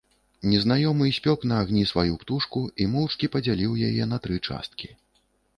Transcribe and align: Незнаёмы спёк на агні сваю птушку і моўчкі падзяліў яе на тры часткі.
Незнаёмы 0.51 1.09
спёк 1.17 1.43
на 1.51 1.59
агні 1.65 1.83
сваю 1.91 2.17
птушку 2.23 2.63
і 2.81 2.89
моўчкі 2.97 3.31
падзяліў 3.37 3.79
яе 3.89 4.11
на 4.15 4.23
тры 4.25 4.35
часткі. 4.49 4.95